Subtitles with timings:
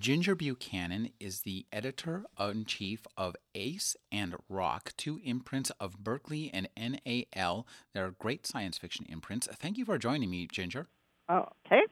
[0.00, 6.50] Ginger Buchanan is the editor in chief of Ace and Roc, two imprints of Berkley
[6.54, 7.66] and NAL.
[7.92, 9.46] They're great science fiction imprints.
[9.52, 10.88] Thank you for joining me, Ginger.
[11.28, 11.82] Oh, okay.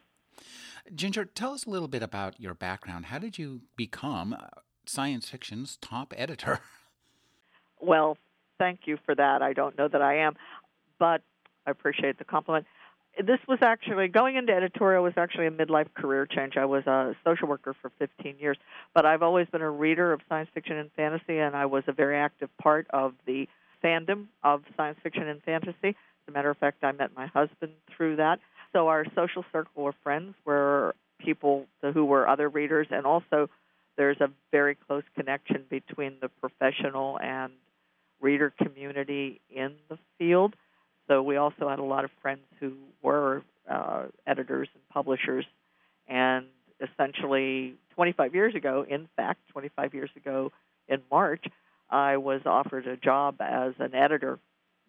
[0.94, 3.06] Ginger, tell us a little bit about your background.
[3.06, 4.46] How did you become uh,
[4.86, 6.60] science fiction's top editor?
[7.80, 8.18] Well,
[8.58, 9.40] thank you for that.
[9.40, 10.34] I don't know that I am,
[10.98, 11.22] but
[11.64, 12.66] I appreciate the compliment
[13.24, 16.56] this was actually going into editorial was actually a midlife career change.
[16.56, 18.56] I was a social worker for 15 years,
[18.94, 21.92] but I've always been a reader of science fiction and fantasy, and I was a
[21.92, 23.48] very active part of the
[23.82, 25.88] fandom of science fiction and fantasy.
[25.88, 25.94] As
[26.28, 28.40] a matter of fact, I met my husband through that.
[28.72, 33.48] So our social circle of friends were people who were other readers, and also
[33.96, 37.52] there's a very close connection between the professional and
[38.20, 40.54] reader community in the field.
[41.08, 45.44] So we also had a lot of friends who were uh, editors and publishers.
[46.06, 46.46] And
[46.80, 50.52] essentially, 25 years ago, in fact, 25 years ago
[50.86, 51.44] in March,
[51.90, 54.38] I was offered a job as an editor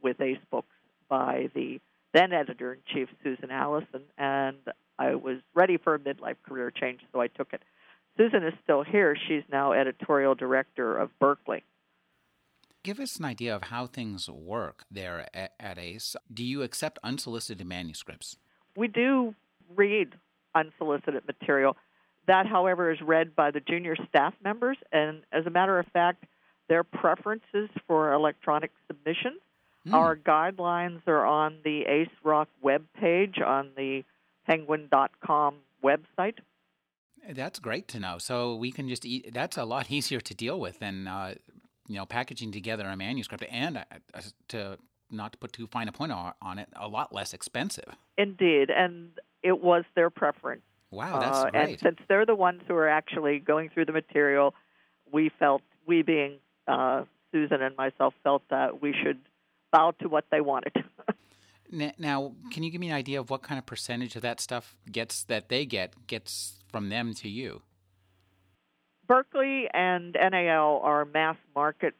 [0.01, 0.67] with Ace Books
[1.09, 1.79] by the
[2.13, 4.57] then editor in chief, Susan Allison, and
[4.97, 7.61] I was ready for a midlife career change, so I took it.
[8.17, 9.15] Susan is still here.
[9.27, 11.63] She's now editorial director of Berkley.
[12.83, 16.16] Give us an idea of how things work there at, at ACE.
[16.33, 18.38] Do you accept unsolicited manuscripts?
[18.77, 19.36] We do
[19.75, 20.16] read
[20.55, 21.75] unsolicited material.
[22.27, 26.25] That, however, is read by the junior staff members, and as a matter of fact,
[26.69, 29.41] their preferences for electronic submissions.
[29.88, 29.93] Mm.
[29.93, 34.03] Our guidelines are on the Ace Roc web page on the
[34.45, 36.36] penguin.com website.
[37.30, 38.17] That's great to know.
[38.20, 39.33] So we can just eat.
[39.33, 41.36] That's a lot easier to deal with than uh,
[41.89, 43.83] you know, packaging together a manuscript and uh,
[44.14, 44.77] uh, to
[45.11, 47.95] not to put too fine a point on it, a lot less expensive.
[48.16, 49.10] Indeed, and
[49.42, 50.61] it was their preference.
[50.92, 51.70] Wow, that's uh, great.
[51.70, 54.54] And since they're the ones who are actually going through the material,
[55.11, 59.20] we felt, we being uh, Susan and myself, felt that we should
[59.71, 60.73] bow to what they wanted.
[61.98, 64.76] now, can you give me an idea of what kind of percentage of that stuff
[64.92, 67.64] gets that they get gets from them to you?
[69.09, 71.95] Berkley and NAL are mass market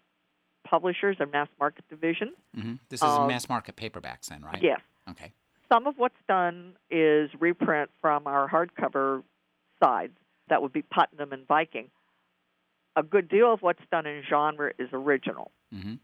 [0.66, 2.36] publishers or mass market divisions.
[2.56, 2.76] Mm-hmm.
[2.88, 4.62] This is um, mass market paperbacks, then, right?
[4.62, 4.80] Yes.
[5.10, 5.34] Okay.
[5.74, 9.24] Some of what's done is reprint from our hardcover
[9.84, 10.14] sides.
[10.50, 11.90] That would be Putnam and Viking.
[12.96, 15.52] A good deal of what's done in genre is original.
[15.74, 15.96] Mm-hmm.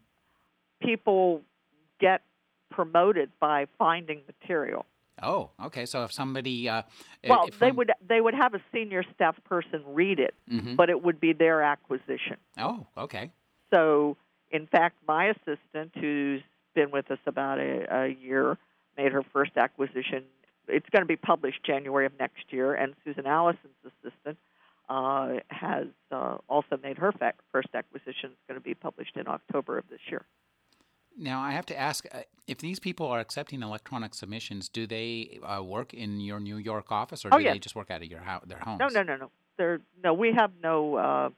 [0.81, 1.41] People
[1.99, 2.22] get
[2.72, 4.85] promoted by finding material.
[5.21, 5.85] Oh, okay.
[5.85, 6.83] So if somebody, uh,
[7.27, 10.75] well, if they would they would have a senior staff person read it, mm-hmm.
[10.75, 12.37] but it would be their acquisition.
[12.57, 13.31] Oh, okay.
[13.73, 14.17] So,
[14.51, 16.41] in fact, my assistant, who's
[16.73, 18.57] been with us about a, a year,
[18.97, 20.23] made her first acquisition.
[20.67, 24.37] It's going to be published January of next year, and Susan Allison's assistant
[24.89, 27.13] uh, has uh, also made her
[27.51, 28.31] first acquisition.
[28.31, 30.25] It's going to be published in October of this year.
[31.17, 35.39] Now, I have to ask uh, if these people are accepting electronic submissions, do they
[35.43, 37.53] uh, work in your New York office or oh, do yes.
[37.53, 38.79] they just work out of your their homes?
[38.79, 39.31] No, no, no, no.
[39.57, 41.29] They're, no, we have no uh,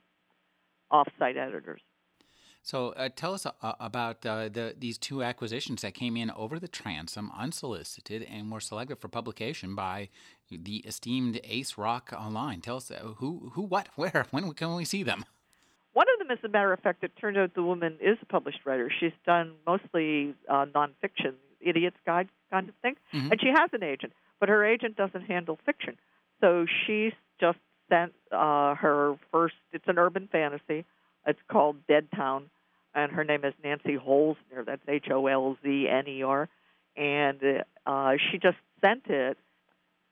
[0.89, 1.81] off-site editors.
[2.63, 6.59] So, uh, tell us uh, about uh, the, these two acquisitions that came in over
[6.59, 10.09] the transom, unsolicited, and were selected for publication by
[10.51, 12.59] the esteemed Ace Roc Online.
[12.59, 15.23] Tell us who, who, what, where, when can we see them?
[15.97, 18.25] One of them, as a matter of fact, it turned out the woman is a
[18.28, 18.88] published writer.
[19.00, 23.31] She's done mostly uh, nonfiction, Idiot's Guide kind of thing, mm-hmm.
[23.31, 25.97] and she has an agent, but her agent doesn't handle fiction.
[26.40, 27.58] So she just
[27.90, 29.56] sent uh, her first.
[29.73, 30.85] It's an urban fantasy.
[31.26, 32.52] It's called Dead Town,
[32.93, 34.64] and her name is Nancy Holzner.
[34.67, 36.47] That's H O L Z N E R,
[36.96, 37.40] and
[37.88, 39.35] uh, she just sent it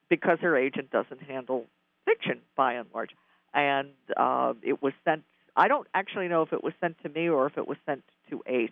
[0.10, 1.66] because her agent doesn't handle
[2.06, 3.12] fiction by and large,
[3.54, 5.22] and uh, it was sent
[5.56, 8.04] I don't actually know if it was sent to me or if it was sent
[8.30, 8.72] to ACE.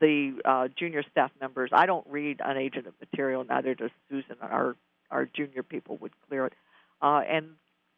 [0.00, 4.36] The uh, junior staff members, I don't read unagented material, neither does Susan.
[4.40, 4.76] Our
[5.10, 6.52] our junior people would clear it.
[7.00, 7.46] Uh, and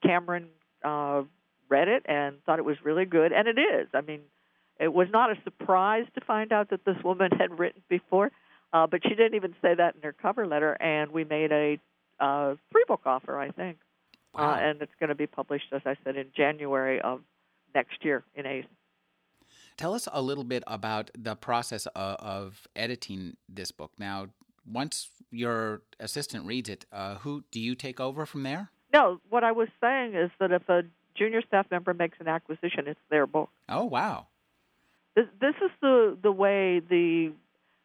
[0.03, 0.49] Cameron
[0.85, 1.23] uh,
[1.69, 3.89] read it and thought it was really good, and it is.
[3.95, 4.21] I mean,
[4.79, 8.31] it was not a surprise to find out that this woman had written before,
[8.73, 11.79] uh, but she didn't even say that in her cover letter, and we made a
[12.19, 13.79] uh, free book offer, I think.
[14.35, 14.53] Uh, wow.
[14.53, 17.21] Uh, and it's going to be published, as I said, in January of
[17.75, 18.65] next year in ACE.
[19.77, 23.93] tell us a little bit about the process of, of editing this book.
[23.99, 24.29] Now,
[24.71, 28.71] once your assistant reads it, uh, who do you take over from there?
[28.93, 30.83] No, what I was saying is that if a
[31.17, 33.51] junior staff member makes an acquisition, it's their book.
[33.69, 34.27] Oh, wow.
[35.17, 37.33] This, this is the, the way the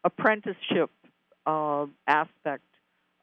[0.04, 0.92] apprenticeship
[1.46, 2.64] uh, aspect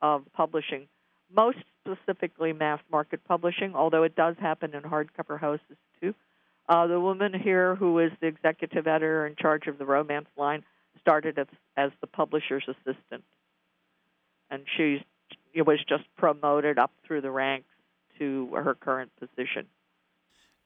[0.00, 0.88] of publishing,
[1.34, 6.14] most specifically mass market publishing, although it does happen in hardcover houses too.
[6.72, 10.64] Uh, the woman here, who is the executive editor in charge of the romance line,
[10.98, 11.46] started as,
[11.76, 13.22] as the publisher's assistant,
[14.50, 15.04] and she
[15.54, 17.68] was just promoted up through the ranks
[18.18, 19.66] to her current position.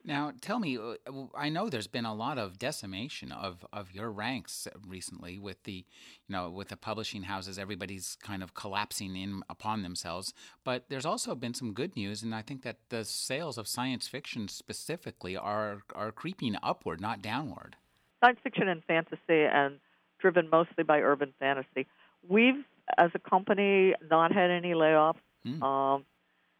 [0.07, 0.95] Now, tell me, uh,
[1.37, 5.85] I know there's been a lot of decimation of, of your ranks recently with the,
[6.29, 7.59] you know, with the publishing houses.
[7.59, 10.33] Everybody's kind of collapsing in upon themselves.
[10.63, 14.07] But there's also been some good news, and I think that the sales of science
[14.07, 17.75] fiction specifically are are creeping upward, not downward.
[18.23, 19.81] Science fiction and fantasy, and
[20.21, 21.89] driven mostly by urban fantasy.
[22.29, 22.65] We've,
[22.97, 25.17] as a company, not had any layoffs.
[25.45, 25.63] Mm.
[25.63, 26.05] Um,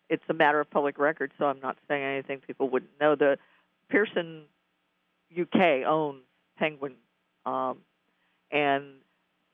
[0.09, 3.15] it's a matter of public record, so I'm not saying anything people wouldn't know.
[3.17, 3.39] The
[3.89, 4.45] Pearson
[5.39, 6.23] UK owns
[6.59, 6.95] Penguin,
[7.45, 7.79] um,
[8.51, 8.85] and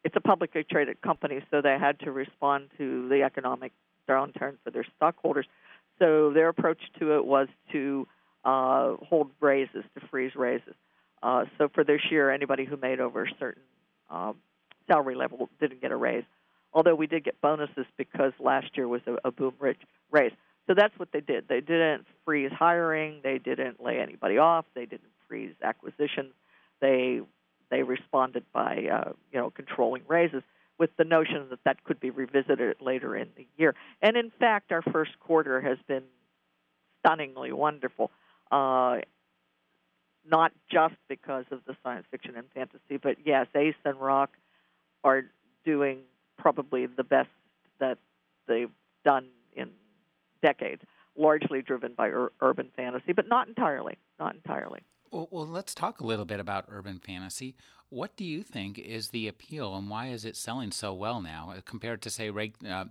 [0.04, 3.72] it's a publicly traded company, so they had to respond to the economic
[4.08, 5.46] downturn for their stockholders.
[5.98, 8.06] So their approach to it was to
[8.44, 10.74] uh, hold raises, to freeze raises.
[11.22, 13.62] Uh, so for this year, anybody who made over a certain
[14.10, 14.36] um,
[14.88, 16.24] salary level didn't get a raise
[16.72, 19.80] although we did get bonuses because last year was a, a boom rich
[20.10, 20.32] raise.
[20.66, 21.48] So that's what they did.
[21.48, 23.20] They didn't freeze hiring.
[23.22, 24.64] They didn't lay anybody off.
[24.74, 26.32] They didn't freeze acquisitions.
[26.80, 27.20] They
[27.70, 30.42] they responded by uh, you know controlling raises
[30.78, 33.74] with the notion that that could be revisited later in the year.
[34.00, 36.04] And in fact, our first quarter has been
[37.00, 38.10] stunningly wonderful.
[38.50, 38.98] Uh,
[40.28, 44.30] not just because of the science fiction and fantasy, but yes, Ace and Roc
[45.02, 45.24] are
[45.64, 45.98] doing
[46.42, 47.30] probably the best
[47.78, 47.98] that
[48.48, 48.70] they've
[49.04, 49.70] done in
[50.42, 50.82] decades,
[51.16, 53.96] largely driven by ur- urban fantasy, but not entirely.
[54.18, 54.80] Not entirely.
[55.12, 57.54] Well, well, let's talk a little bit about urban fantasy.
[57.90, 61.52] What do you think is the appeal, and why is it selling so well now
[61.56, 62.84] uh, compared to, say, uh,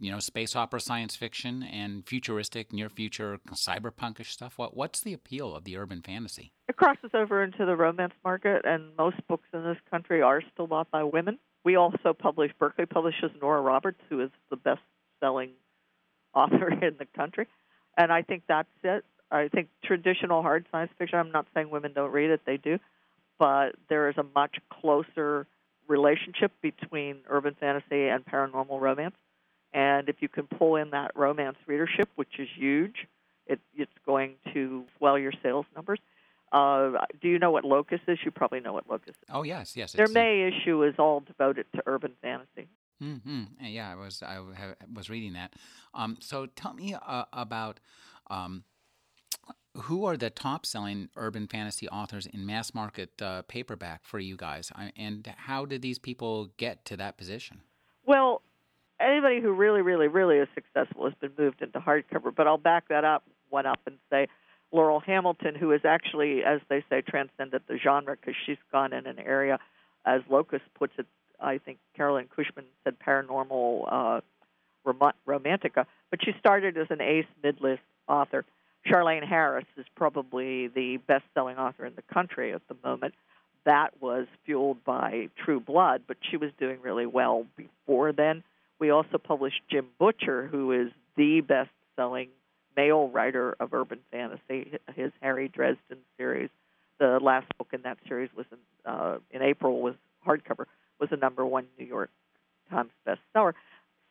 [0.00, 4.58] you know, space opera, science fiction, and futuristic, near future, cyberpunkish stuff?
[4.58, 6.52] What what's the appeal of the urban fantasy?
[6.68, 10.66] It crosses over into the romance market, and most books in this country are still
[10.66, 11.38] bought by women.
[11.64, 14.82] We also publish, Berkley publishes Nora Roberts, who is the best
[15.20, 15.50] selling
[16.34, 17.46] author in the country.
[17.96, 19.04] And I think that's it.
[19.30, 22.78] I think traditional hard science fiction, I'm not saying women don't read it, they do,
[23.38, 25.46] but there is a much closer
[25.88, 29.16] relationship between urban fantasy and paranormal romance.
[29.72, 33.08] And if you can pull in that romance readership, which is huge,
[33.46, 35.98] it, it's going to swell your sales numbers.
[36.54, 38.18] Uh, do you know what Locus is?
[38.24, 39.28] You probably know what Locus is.
[39.28, 39.92] Oh yes, yes.
[39.92, 42.68] Their May issue is all devoted to urban fantasy.
[43.02, 43.42] Mm-hmm.
[43.60, 44.38] Yeah, I was I
[44.94, 45.54] was reading that.
[45.94, 47.80] Um, so tell me uh, about
[48.30, 48.62] um,
[49.76, 54.36] who are the top selling urban fantasy authors in mass market uh, paperback for you
[54.36, 57.62] guys, and how did these people get to that position?
[58.06, 58.42] Well,
[59.00, 62.32] anybody who really, really, really is successful has been moved into hardcover.
[62.32, 64.28] But I'll back that up one up and say
[64.74, 69.06] Laurell Hamilton, who has actually, as they say, transcended the genre because she's gone in
[69.06, 69.58] an area,
[70.04, 71.06] as Locus puts it.
[71.40, 74.20] I think Carolyn Cushman said paranormal uh,
[74.84, 78.44] rom- romantica, but she started as an ace mid-list author.
[78.84, 83.14] Charlaine Harris is probably the best-selling author in the country at the moment.
[83.64, 88.42] That was fueled by True Blood, but she was doing really well before then.
[88.78, 92.28] We also published Jim Butcher, who is the best-selling
[92.76, 94.78] male writer of urban fantasy.
[94.94, 96.50] His Harry Dresden series,
[96.98, 98.58] the last book in that series was in,
[98.90, 99.94] uh, in April was
[100.26, 100.66] hardcover
[101.00, 102.10] was a number one New York
[102.70, 103.52] Times bestseller.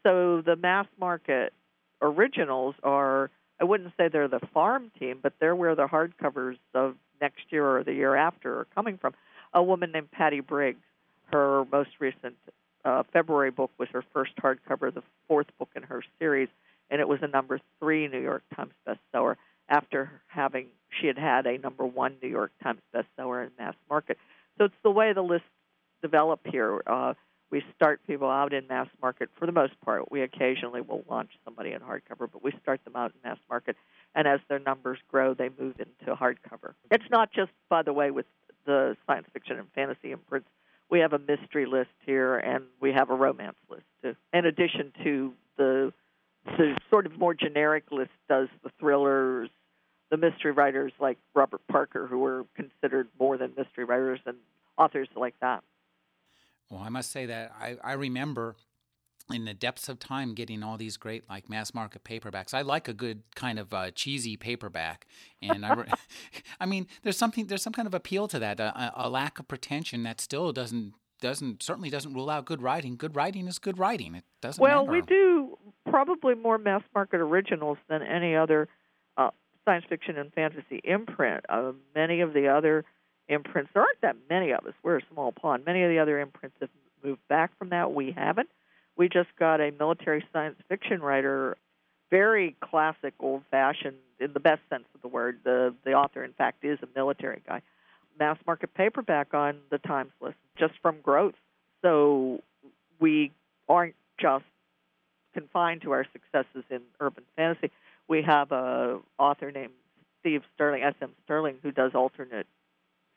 [0.04, 1.54] So the mass market
[2.02, 3.30] originals are
[3.60, 7.78] I wouldn't say they're the farm team, but they're where the hardcovers of next year
[7.78, 9.14] or the year after are coming from.
[9.54, 10.82] A woman named Patty Briggs,
[11.32, 12.36] her most recent
[12.84, 16.50] uh, February book was her first hardcover, the fourth book in her series,
[16.90, 19.36] and it was a number three New York Times bestseller
[19.70, 20.68] after having
[21.00, 24.18] she had had a number one New York Times bestseller in mass market.
[24.58, 25.48] So it's the way the lists
[26.02, 26.82] develop here.
[26.86, 27.14] Uh,
[27.50, 30.12] we start people out in mass market for the most part.
[30.12, 33.76] We occasionally will launch somebody in hardcover, but we start them out in mass market.
[34.16, 36.74] And as their numbers grow, they move into hardcover.
[36.90, 38.26] It's not just, by the way, with
[38.66, 40.50] the science fiction and fantasy imprints.
[40.90, 44.16] We have a mystery list here, and we have a romance list too.
[44.34, 45.94] In addition to the
[46.46, 49.50] the sort of more generic list, does the thrillers,
[50.12, 54.38] the mystery writers like Robert Parker, who were considered more than mystery writers, and
[54.78, 55.64] authors like that.
[56.70, 58.56] Well, I must say that I, I remember
[59.32, 62.54] in the depths of time getting all these great like mass market paperbacks.
[62.54, 65.08] I like a good kind of uh, cheesy paperback,
[65.42, 65.86] and I,
[66.60, 69.48] I mean, there's something there's some kind of appeal to that, a, a, lack of
[69.48, 72.96] pretension that still doesn't doesn't certainly doesn't rule out good writing.
[72.98, 74.16] Good writing is good writing.
[74.16, 74.62] It doesn't.
[74.62, 74.92] Well, matter.
[74.92, 75.43] we do
[75.94, 78.68] probably more mass market originals than any other
[79.16, 79.30] uh,
[79.64, 81.46] science fiction and fantasy imprint.
[81.48, 82.84] Uh, many of the other
[83.28, 84.74] imprints, there aren't that many of us.
[84.82, 85.66] We're a small pond.
[85.68, 86.72] Many of the other imprints have
[87.04, 87.94] moved back from that.
[87.94, 88.50] We haven't.
[88.98, 91.58] We just got a military science fiction writer,
[92.10, 95.42] very classic, old-fashioned, in the best sense of the word.
[95.44, 97.62] The the author, in fact, is a military guy.
[98.20, 101.36] Mass market paperback on the Times list, just from growth.
[101.84, 102.42] So
[103.00, 103.32] we
[103.70, 104.46] aren't just
[105.34, 107.72] confined to our successes in urban fantasy.
[108.08, 109.74] We have a author named
[110.20, 111.12] Steve Stirling, S.M.
[111.26, 112.48] Stirling, who does alternate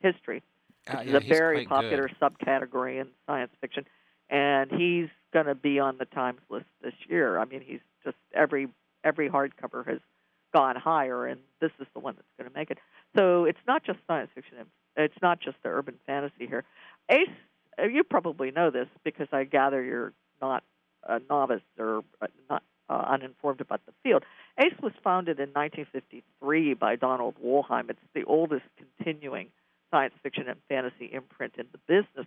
[0.01, 0.43] history,
[0.89, 2.17] uh, yeah, is a very popular good.
[2.21, 3.85] subcategory in science fiction.
[4.29, 7.39] And he's going to be on the Times list this year.
[7.39, 8.69] I mean, he's just every
[9.05, 10.01] every hardcover has
[10.53, 12.79] gone higher, and this is the one that's going to make it.
[13.17, 14.57] So it's not just science fiction;
[14.97, 16.65] it's not just the urban fantasy here.
[17.09, 17.29] Ace,
[17.79, 20.65] you probably know this because I gather you're not
[21.09, 24.23] a novice or uh, not uh, uninformed about the field.
[24.59, 27.91] ACE was founded in 1953 by Donald Wollheim.
[27.91, 29.49] It's the oldest continuing
[29.91, 32.27] science fiction and fantasy imprint in the business.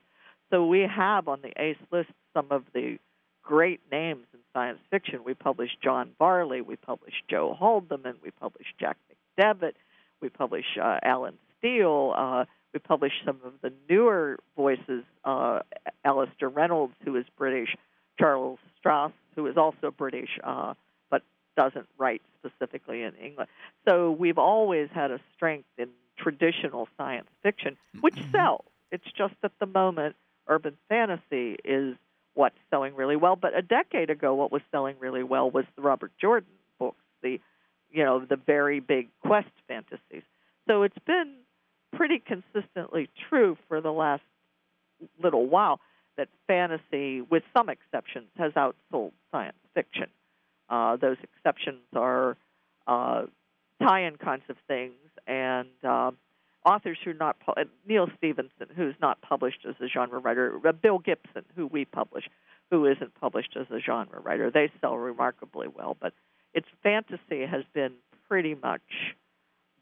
[0.50, 2.98] So we have on the ACE list some of the
[3.44, 5.24] great names in science fiction.
[5.24, 8.98] We published John Varley, we published Joe Haldeman, we published Jack
[9.40, 9.74] McDevitt,
[10.22, 15.60] we published uh, Allen Steele, uh, we published some of the newer voices, uh,
[16.06, 17.76] Alastair Reynolds, who is British,
[18.20, 20.74] Charles Stross, who is also British, uh,
[21.10, 21.24] but
[21.56, 23.48] doesn't write specifically in English.
[23.88, 28.32] So we've always had a strength in traditional science fiction, which mm-hmm.
[28.32, 28.66] sells.
[28.92, 30.16] It's just at the moment
[30.48, 31.96] urban fantasy is
[32.34, 33.36] what's selling really well.
[33.36, 36.50] But a decade ago, what was selling really well was the Robert Jordan
[36.80, 37.40] books, the
[37.92, 40.24] you know the very big quest fantasies.
[40.68, 41.36] So it's been
[41.96, 44.22] pretty consistently true for the last
[45.22, 45.80] little while
[46.20, 50.08] that fantasy, with some exceptions, has outsold science fiction.
[50.70, 52.36] Uh, those exceptions are
[52.88, 53.24] uh,
[53.82, 54.94] tie-in kinds of things
[55.26, 56.12] and uh,
[56.66, 58.08] authors who are not uh, Neal
[58.76, 62.26] who's not published as a genre writer, uh, Bill Gibson, who we publish,
[62.70, 64.52] who isn't published as a genre writer.
[64.52, 66.14] They sell remarkably well, but
[66.54, 67.94] its fantasy has been
[68.28, 68.82] pretty much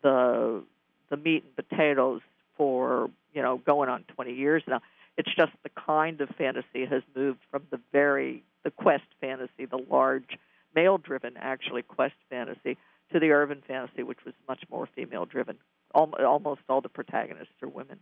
[0.04, 0.64] the
[1.10, 2.22] the meat and potatoes
[2.58, 4.82] for you know going on 20 years now.
[5.18, 9.84] It's just the kind of fantasy has moved from the very the quest fantasy, the
[9.90, 10.38] large
[10.76, 12.78] male-driven actually quest fantasy,
[13.12, 15.58] to the urban fantasy, which was much more female-driven
[15.94, 18.00] almost all the protagonists are women,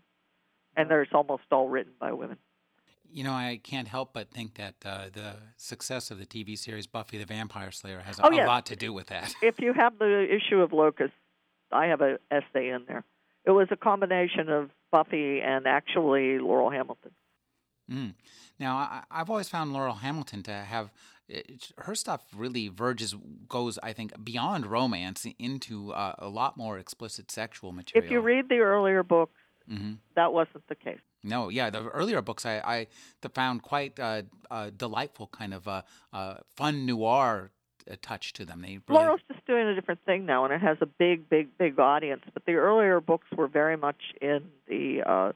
[0.76, 2.38] and there's almost all written by women.
[3.12, 6.88] You know, I can't help but think that uh, the success of the TV series
[6.88, 8.48] Buffy the Vampire Slayer has oh, a, yes.
[8.48, 9.34] lot to do with that.
[9.42, 11.12] If you have the issue of Locus,
[11.72, 13.04] I have an essay in there.
[13.46, 17.12] It was a combination of Buffy and actually Laurell Hamilton.
[17.92, 18.14] Mm.
[18.60, 20.92] Now, I, have always found Laurell Hamilton to have
[21.28, 23.16] it, her stuff really verges
[23.48, 28.06] goes I think beyond romance into uh, a lot more explicit sexual material.
[28.06, 29.94] If you read the earlier books, mm-hmm.
[30.16, 31.00] that wasn't the case.
[31.24, 32.88] No, yeah, the earlier books I,
[33.24, 35.82] I found quite uh, uh, delightful, kind of uh,
[36.14, 37.50] uh, fun noir
[37.90, 38.62] uh, touch to them.
[38.62, 39.02] They really...
[39.02, 42.24] Laurell's just doing a different thing now, and it has a big, big, big audience.
[42.34, 45.34] But the earlier books were very much in the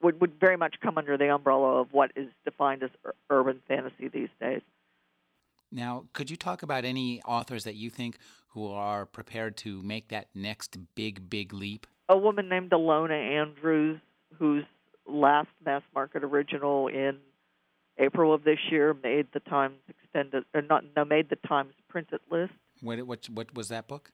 [0.00, 2.90] would would very much come under the umbrella of what is defined as
[3.30, 4.62] urban fantasy these days.
[5.70, 8.18] Now, could you talk about any authors that you think
[8.48, 11.86] who are prepared to make that next big, big leap?
[12.08, 14.00] A woman named Ilona Andrews,
[14.38, 14.64] whose
[15.06, 17.18] last mass market original in
[17.98, 22.20] April of this year made the Times extended, or not, no, made the Times printed
[22.30, 22.52] list.
[22.80, 24.10] What, what, what was that book?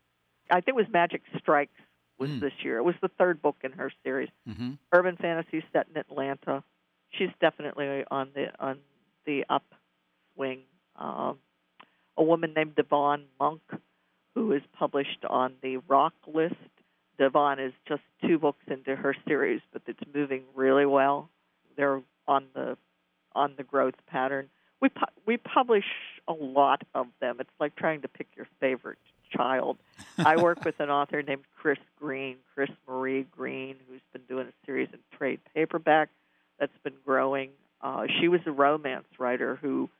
[0.50, 1.72] I think it was Magic Strikes
[2.18, 2.40] was mm.
[2.40, 2.78] this year.
[2.78, 4.28] It was the third book in her series.
[4.48, 4.72] Mm-hmm.
[4.92, 6.62] Urban fantasy set in Atlanta.
[7.10, 8.78] She's definitely on the on
[9.26, 10.60] the upswing.
[10.96, 11.38] Um,
[12.16, 13.62] a woman named Devon Monk,
[14.34, 16.54] who is published on the Roc list.
[17.18, 21.30] Devon is just two books into her series, but it's moving really well.
[21.76, 22.76] They're on the
[23.44, 24.48] on the growth pattern.
[24.80, 25.84] We pu- we publish
[26.26, 27.36] a lot of them.
[27.38, 28.98] It's like trying to pick your favorite
[29.30, 29.76] child.
[30.18, 34.66] I work with an author named Chris Green, Chris Marie Green, who's been doing a
[34.66, 36.08] series in trade paperback
[36.58, 37.50] that's been growing.
[37.82, 39.90] Uh, she was a romance writer who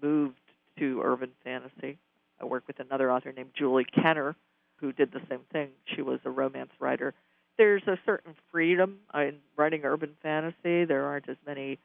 [0.00, 0.36] moved
[0.78, 1.98] to urban fantasy.
[2.40, 4.36] I work with another author named Julie Kenner,
[4.76, 5.70] who did the same thing.
[5.84, 7.14] She was a romance writer.
[7.58, 10.84] There's a certain freedom in writing urban fantasy.
[10.84, 11.78] There aren't as many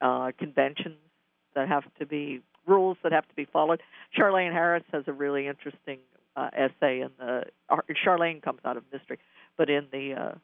[0.00, 0.96] uh, conventions
[1.54, 3.82] that have to be rules that have to be followed.
[4.16, 5.98] Charlaine Harris has a really interesting
[6.36, 7.44] uh, essay in the.
[8.04, 9.18] Charlaine comes out of mystery,
[9.56, 10.34] but in the uh,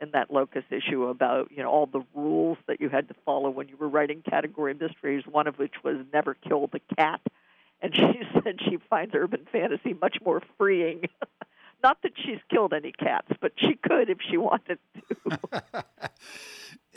[0.00, 3.50] in that Locus issue about you know all the rules that you had to follow
[3.50, 5.24] when you were writing category mysteries.
[5.30, 7.20] One of which was never kill the cat,
[7.80, 11.02] and she said she finds urban fantasy much more freeing.
[11.82, 15.84] Not that she's killed any cats, but she could if she wanted to.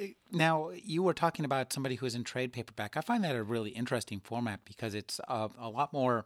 [0.31, 2.97] now, you were talking about somebody who's in trade paperback.
[2.97, 6.25] I find that a really interesting format because it's a, a lot more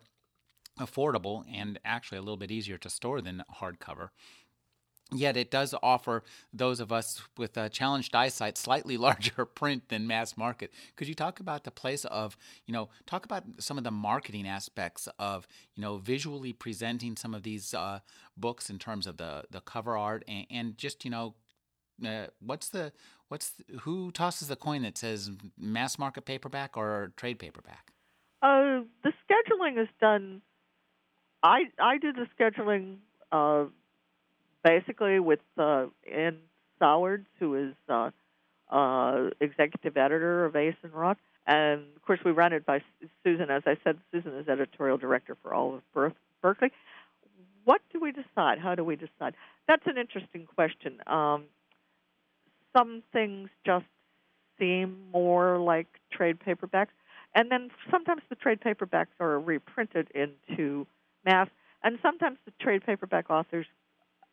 [0.80, 4.10] affordable and actually a little bit easier to store than hardcover.
[5.12, 10.06] Yet it does offer those of us with a challenged eyesight slightly larger print than
[10.06, 10.72] mass market.
[10.98, 12.36] Could you talk about the place of,
[12.66, 17.34] you know, talk about some of the marketing aspects of, you know, visually presenting some
[17.34, 18.00] of these uh,
[18.36, 21.36] books in terms of the the cover art and, and just, you know,
[22.06, 22.92] uh, what's the
[23.30, 27.94] what's the, who tosses the coin that says mass market paperback or trade paperback?
[28.42, 30.42] Uh, the scheduling is done.
[31.44, 32.98] I I do the scheduling.
[34.68, 36.40] Basically with uh, Ann
[36.78, 38.10] Sowards, who is uh,
[38.70, 41.18] uh, executive editor of Ace and Roc.
[41.46, 42.82] And of course, we run it by
[43.24, 43.50] Susan.
[43.50, 46.74] As I said, Susan is editorial director for all of Berkley.
[47.64, 48.60] What do we decide?
[48.60, 49.36] How do we decide?
[49.70, 50.98] That's an interesting question.
[51.08, 51.46] Um,
[52.76, 53.86] some things just
[54.60, 56.96] seem more like trade paperbacks,
[57.34, 60.86] and then sometimes the trade paperbacks are reprinted into
[61.26, 61.48] mass,
[61.84, 63.66] and sometimes the trade paperback authors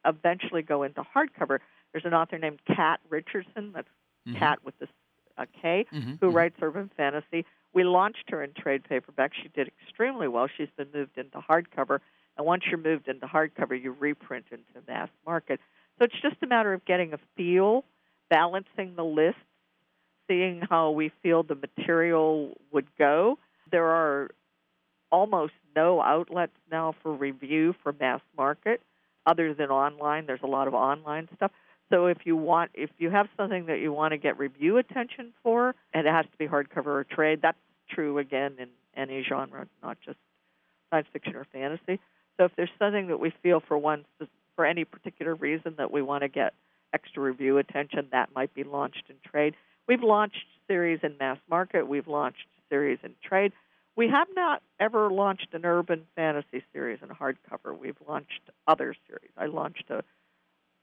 [0.04, 1.58] eventually go into hardcover.
[1.92, 3.88] There's an author named Kat Richardson, that's
[4.28, 4.38] mm-hmm.
[4.38, 4.88] Kat with this
[5.38, 6.12] uh, K, mm-hmm.
[6.20, 6.36] who mm-hmm.
[6.36, 7.44] writes urban fantasy.
[7.72, 9.32] We launched her in trade paperback.
[9.34, 10.48] She did extremely well.
[10.56, 12.00] She's been moved into hardcover.
[12.36, 15.60] And once you're moved into hardcover, you reprint into mass market.
[15.98, 17.84] So it's just a matter of getting a feel,
[18.28, 19.40] balancing the lists,
[20.28, 23.38] seeing how we feel the material would go.
[23.70, 24.30] There are
[25.10, 28.80] almost no outlets now for review for mass market
[29.26, 30.26] other than online.
[30.26, 31.50] There's a lot of online stuff.
[31.90, 35.32] So if you want, if you have something that you want to get review attention
[35.42, 37.58] for, and it has to be hardcover or trade, that's
[37.90, 40.18] true again in any genre, not just
[40.90, 42.00] science fiction or fantasy.
[42.36, 44.04] So if there's something that we feel for one
[44.56, 46.54] for any particular reason that we want to get
[46.92, 49.54] extra review attention, that might be launched in trade.
[49.86, 51.86] We've launched series in mass market.
[51.86, 53.52] We've launched series in trade.
[53.96, 57.76] We have not ever launched an urban fantasy series in hardcover.
[57.78, 59.30] We've launched other series.
[59.36, 60.02] I launched a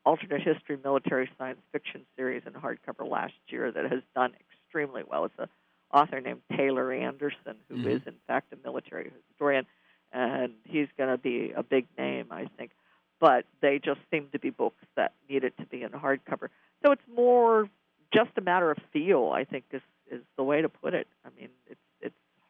[0.06, 5.26] alternate history military science fiction series in hardcover last year that has done extremely well.
[5.26, 5.47] It's an
[5.93, 7.89] author named Taylor Anderson, who mm-hmm.
[7.89, 9.65] is in fact a military historian,
[10.13, 12.71] and he's going to be a big name, I think.
[13.19, 16.47] But they just seem to be books that needed to be in hardcover.
[16.84, 17.69] So it's more
[18.13, 21.08] just a matter of feel, I think, is is the way to put it.
[21.24, 21.80] I mean, it's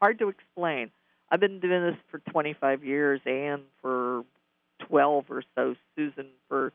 [0.02, 0.90] hard to explain.
[1.30, 4.24] I've been doing this for 25 years, and for
[4.88, 6.72] 12 or so, Susan for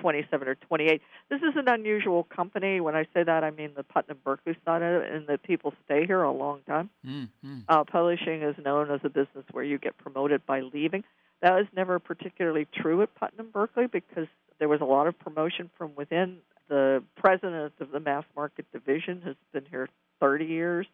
[0.00, 1.02] 27 or 28.
[1.28, 2.80] This is an unusual company.
[2.80, 5.74] When I say that, I mean the Putnam Berkley side of it, and the people
[5.84, 6.88] stay here a long time.
[7.06, 7.58] Mm-hmm.
[7.68, 11.04] Uh, publishing is known as a business where you get promoted by leaving.
[11.42, 14.26] That was never particularly true at Putnam Berkley because
[14.58, 16.38] there was a lot of promotion from within.
[16.68, 20.86] The president of the mass market division has been here 30 years.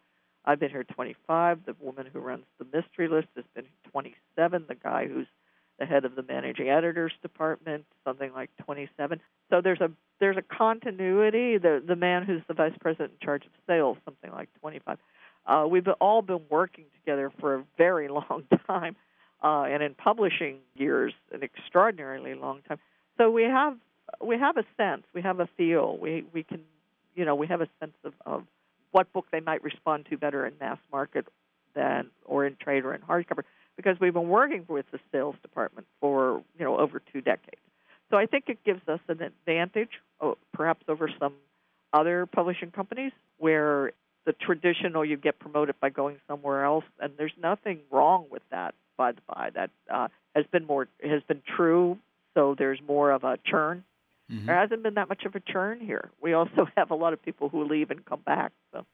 [0.45, 1.65] I've been here 25.
[1.65, 4.65] The woman who runs the mystery list has been 27.
[4.67, 5.27] The guy who's
[5.79, 9.19] the head of the managing editors department, something like 27.
[9.49, 11.57] So there's a there's a continuity.
[11.57, 14.97] The the man who's the vice president in charge of sales, something like 25.
[15.45, 18.95] Uh, we've all been working together for a very long time,
[19.43, 22.77] uh, and in publishing years, an extraordinarily long time.
[23.17, 23.75] So we have
[24.23, 26.61] we have a sense, we have a feel, we we can,
[27.15, 28.43] you know, we have a sense of, of
[28.91, 31.25] what book they might respond to better in mass market
[31.73, 33.43] than or in trade or in hardcover
[33.77, 37.61] because we've been working with the sales department for you know over two decades.
[38.09, 41.33] So I think it gives us an advantage, oh, perhaps over some
[41.93, 43.93] other publishing companies where
[44.25, 48.75] the traditional you get promoted by going somewhere else, and there's nothing wrong with that.
[48.97, 51.97] By the by, that uh, has been more has been true.
[52.33, 53.83] So there's more of a churn
[54.31, 54.45] Mm-hmm.
[54.45, 56.11] There hasn't been that much of a churn here.
[56.21, 58.51] We also have a lot of people who leave and come back.
[58.73, 58.85] So.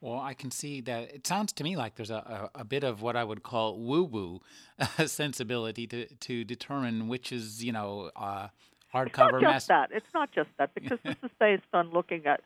[0.00, 2.84] Well, I can see that it sounds to me like there's a, a, a bit
[2.84, 4.40] of what I would call woo woo
[5.06, 8.48] sensibility to, to determine which is, you know, uh,
[8.94, 9.34] hardcover.
[9.34, 9.90] It's not just that.
[9.92, 12.40] It's not just that because this is based on looking at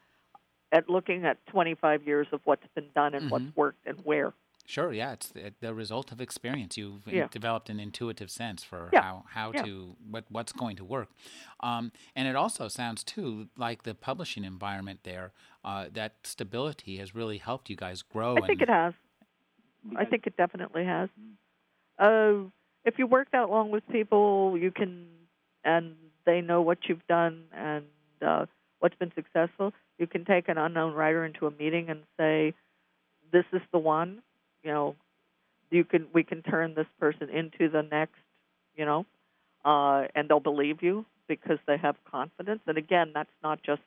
[0.73, 3.31] at looking at 25 years of what's been done and mm-hmm.
[3.31, 4.33] what's worked and where.
[4.67, 6.79] Sure, yeah, it's the, the result of experience.
[6.79, 7.29] You've Yeah.
[7.29, 9.63] developed an intuitive sense for Yeah, how how yeah.
[9.63, 11.11] to what what's going to work,
[11.61, 15.33] um, and it also sounds too like the publishing environment there.
[15.65, 18.37] Uh, that stability has really helped you guys grow.
[18.39, 18.95] I think it has.
[19.97, 21.11] I think it definitely has.
[21.99, 22.49] Uh,
[22.85, 25.07] if you work that long with people, you can,
[25.63, 27.85] and they know what you've done and
[28.27, 28.47] uh,
[28.81, 29.75] what's been successful.
[29.99, 32.55] You can take an unknown writer into a meeting and say,
[33.31, 34.23] "This is the one."
[34.65, 34.97] You know,
[35.71, 38.19] you can we can turn this person into the next.
[38.77, 39.07] You know,
[39.65, 42.61] uh, and they'll believe you because they have confidence.
[42.67, 43.83] And again, that's not just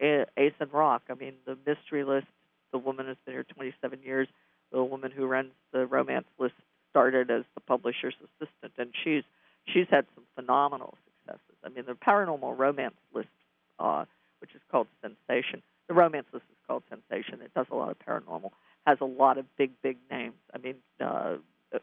[0.00, 1.02] Ace and Roc.
[1.08, 2.26] I mean, the mystery list.
[2.72, 4.28] The woman has been here 27 years
[4.72, 6.54] the woman who runs the romance list
[6.90, 9.22] started as the publisher's assistant, and she's
[9.66, 11.56] she's had some phenomenal successes.
[11.64, 13.28] I mean, the paranormal romance list,
[13.78, 14.04] uh,
[14.40, 17.40] which is called Sensation, the romance list is called Sensation.
[17.42, 18.50] It does a lot of paranormal,
[18.86, 20.34] has a lot of big big names.
[20.54, 21.36] I mean, uh,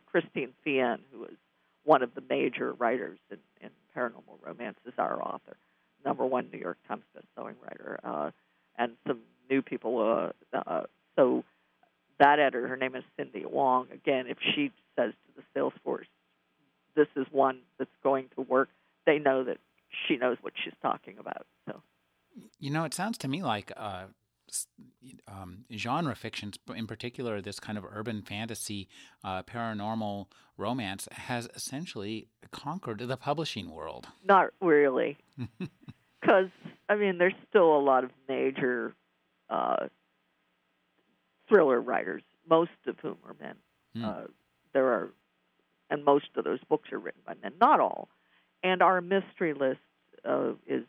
[0.05, 1.37] Christine Feehan, who is
[1.83, 5.57] one of the major writers in, in paranormal romance, is our author,
[6.05, 8.31] number one New York Times best-selling writer, uh,
[8.77, 10.31] and some new people.
[10.53, 10.83] Uh, uh,
[11.15, 11.43] so
[12.19, 13.87] that editor, her name is Cindy Hwang.
[13.93, 16.07] Again, if she says to the sales force,
[16.95, 18.69] "This is one that's going to work,"
[19.05, 19.57] they know that
[20.07, 21.45] she knows what she's talking about.
[21.65, 21.81] So
[22.59, 24.05] You know, it sounds to me like uh,
[25.27, 28.87] um, genre fictions, in particular, this kind of urban fantasy,
[29.23, 34.07] uh, paranormal romance, has essentially conquered the publishing world.
[34.23, 35.17] not really,
[36.21, 36.49] because
[36.87, 38.93] I mean, there's still a lot of major
[39.49, 39.87] uh,
[41.47, 43.55] thriller writers, most of whom are men.
[43.95, 44.05] Hmm.
[44.05, 44.27] Uh,
[44.73, 45.09] there are,
[45.89, 48.09] and most of those books are written by men, not all.
[48.63, 49.79] And our mystery list
[50.25, 50.83] uh, is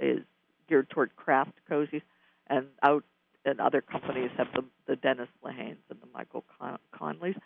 [0.00, 0.20] is
[0.68, 2.02] geared toward craft cozies,
[2.48, 3.04] and out
[3.44, 7.36] and other companies have the the Dennis Lehanes and the Michael Con- Conleys.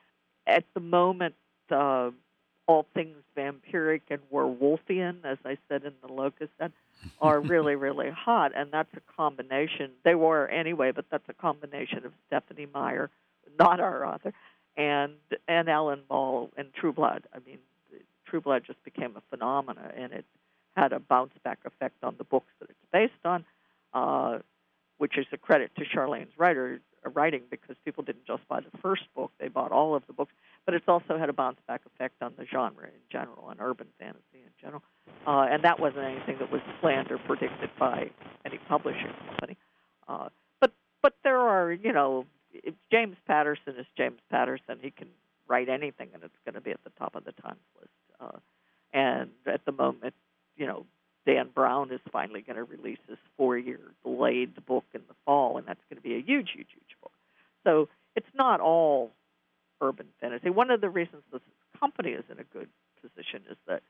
[0.47, 1.35] At the moment,
[1.71, 2.11] uh,
[2.67, 6.49] all things vampiric and werewolfian, as I said in the Locus,
[7.21, 9.91] are really really hot, and that's a combination.
[10.05, 13.11] They were anyway, but that's a combination of Stephenie Meyer,
[13.59, 14.33] not our author,
[14.77, 15.15] and
[15.49, 17.25] and Alan Ball and True Blood.
[17.35, 17.59] I mean,
[18.27, 20.25] True Blood just became a phenomena, and it
[20.77, 23.45] had a bounce back effect on the books that it's based on,
[23.93, 24.39] uh,
[25.03, 28.79] which is a credit to Charlaine's writer uh, writing because people didn't just buy the
[28.79, 30.33] first book; they bought all of the books.
[30.65, 33.89] But it's also had a bounce back effect on the genre in general, on urban
[33.99, 34.81] fantasy in general,
[35.27, 38.13] uh, and that wasn't anything that was planned or predicted by
[38.45, 39.57] any publishing company.
[40.07, 40.29] Uh,
[40.61, 42.25] but but there are you know
[42.93, 44.79] James Patterson is James Patterson.
[44.81, 45.09] He can
[45.49, 47.91] write anything, and it's going to be at the top of the Times list.
[48.21, 48.39] Uh,
[48.93, 50.15] and at the moment,
[50.57, 50.87] you know,
[51.27, 55.67] Dan Brown is finally going to release his four-year delayed book in the fall, and
[55.67, 57.13] that's going to be a huge, huge, huge book.
[57.65, 59.13] So it's not all
[59.81, 60.51] urban fantasy.
[60.51, 61.43] One of the reasons this
[61.79, 62.69] company is in a good
[63.01, 63.83] position is that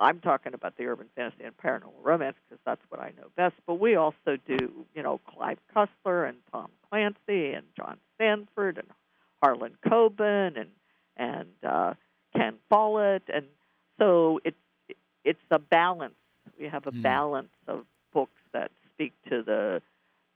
[0.00, 3.54] I'm talking about the urban fantasy and paranormal romance because that's what I know best.
[3.66, 8.88] But we also do, you know, Clive Cussler and Tom Clancy and John Sandford and
[9.42, 10.70] Harlan Coben and
[11.16, 11.94] and uh,
[12.34, 13.46] Ken Follett, and
[13.98, 14.56] so it's
[15.24, 16.14] it's a balance.
[16.58, 17.02] We have a Hmm.
[17.02, 19.82] balance of books that speak to the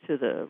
[0.07, 0.49] to the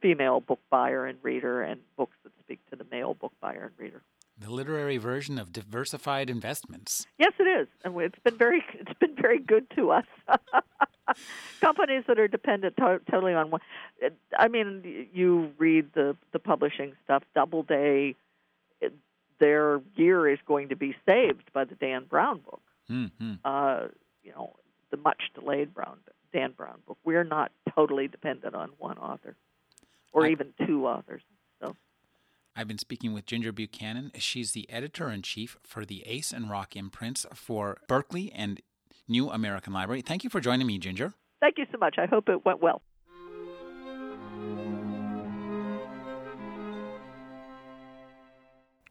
[0.00, 3.78] female book buyer and reader, and books that speak to the male book buyer and
[3.78, 4.02] reader.
[4.36, 7.06] The literary version of diversified investments.
[7.18, 10.06] Yes, it is, and it's been very it's been very good to us.
[11.60, 13.60] Companies that are dependent to- totally on one.
[14.38, 17.22] I mean, you read the the publishing stuff.
[17.34, 18.16] Doubleday,
[19.38, 22.62] their year is going to be saved by the Dan Brown book.
[22.88, 23.06] hmm
[23.44, 23.88] Uh,
[24.22, 24.54] you know,
[24.94, 25.98] the much delayed Brown
[26.32, 26.98] Dan Brown book.
[27.04, 29.36] We're not totally dependent on one author,
[30.12, 31.22] or I- even two authors.
[31.60, 31.74] So
[32.54, 34.12] I've been speaking with Ginger Buchanan.
[34.18, 38.60] She's the editor in chief for the Ace and Roc imprints for Berkley and
[39.08, 40.02] New American Library.
[40.02, 41.14] Thank you for joining me, Ginger.
[41.40, 41.96] thank you so much.
[41.98, 42.80] I hope it went well.